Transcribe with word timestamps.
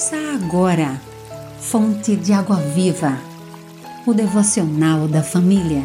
Ouça 0.00 0.16
agora, 0.34 0.98
Fonte 1.58 2.16
de 2.16 2.32
Água 2.32 2.56
Viva, 2.56 3.18
o 4.06 4.14
devocional 4.14 5.06
da 5.06 5.22
família. 5.22 5.82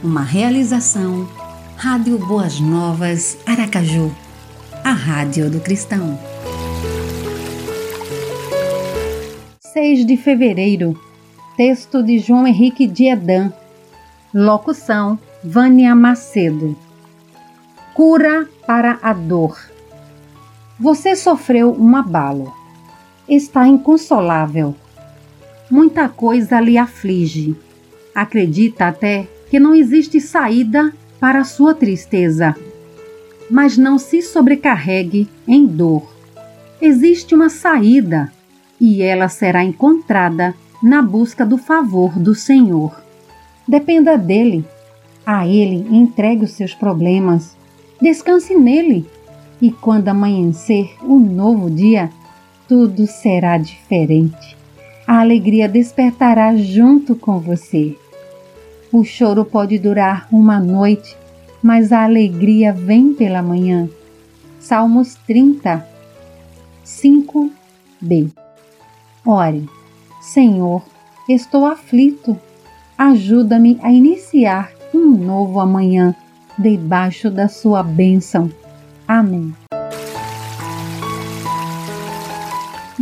Uma 0.00 0.22
realização, 0.22 1.28
Rádio 1.76 2.18
Boas 2.18 2.60
Novas, 2.60 3.36
Aracaju, 3.44 4.14
a 4.84 4.92
Rádio 4.92 5.50
do 5.50 5.58
Cristão. 5.58 6.16
6 9.58 10.06
de 10.06 10.16
fevereiro, 10.16 10.96
texto 11.56 12.04
de 12.04 12.20
João 12.20 12.46
Henrique 12.46 12.86
Diedan, 12.86 13.52
locução 14.32 15.18
Vânia 15.42 15.96
Macedo. 15.96 16.76
Cura 17.92 18.48
para 18.64 19.00
a 19.02 19.12
dor. 19.12 19.58
Você 20.78 21.16
sofreu 21.16 21.76
um 21.76 21.96
abalo 21.96 22.54
está 23.28 23.66
inconsolável. 23.66 24.74
Muita 25.70 26.08
coisa 26.08 26.60
lhe 26.60 26.78
aflige. 26.78 27.56
Acredita 28.14 28.86
até 28.86 29.26
que 29.50 29.58
não 29.58 29.74
existe 29.74 30.20
saída 30.20 30.92
para 31.20 31.44
sua 31.44 31.74
tristeza. 31.74 32.54
Mas 33.50 33.76
não 33.76 33.98
se 33.98 34.22
sobrecarregue 34.22 35.28
em 35.46 35.66
dor. 35.66 36.14
Existe 36.80 37.34
uma 37.34 37.48
saída 37.48 38.32
e 38.80 39.02
ela 39.02 39.28
será 39.28 39.64
encontrada 39.64 40.54
na 40.82 41.00
busca 41.00 41.44
do 41.44 41.56
favor 41.56 42.18
do 42.18 42.34
Senhor. 42.34 43.00
Dependa 43.66 44.16
dele. 44.16 44.64
A 45.24 45.46
ele 45.46 45.86
entregue 45.90 46.44
os 46.44 46.52
seus 46.52 46.74
problemas. 46.74 47.56
Descanse 48.00 48.54
nele. 48.54 49.06
E 49.60 49.72
quando 49.72 50.08
amanhecer 50.08 50.94
um 51.02 51.18
novo 51.18 51.70
dia, 51.70 52.10
tudo 52.68 53.06
será 53.06 53.58
diferente. 53.58 54.56
A 55.06 55.20
alegria 55.20 55.68
despertará 55.68 56.56
junto 56.56 57.14
com 57.14 57.38
você. 57.38 57.96
O 58.92 59.04
choro 59.04 59.44
pode 59.44 59.78
durar 59.78 60.26
uma 60.32 60.58
noite, 60.58 61.16
mas 61.62 61.92
a 61.92 62.04
alegria 62.04 62.72
vem 62.72 63.12
pela 63.12 63.42
manhã. 63.42 63.88
Salmos 64.58 65.14
30, 65.26 65.86
5b. 66.84 68.32
Ore, 69.24 69.68
Senhor, 70.20 70.82
estou 71.28 71.66
aflito. 71.66 72.36
Ajuda-me 72.98 73.78
a 73.82 73.92
iniciar 73.92 74.72
um 74.94 75.10
novo 75.10 75.60
amanhã 75.60 76.14
debaixo 76.58 77.30
da 77.30 77.48
sua 77.48 77.82
bênção. 77.82 78.50
Amém. 79.06 79.54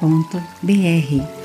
www.radiocultura.br 0.00 1.39